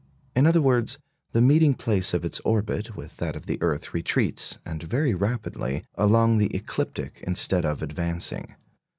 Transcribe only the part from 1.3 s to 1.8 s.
the meeting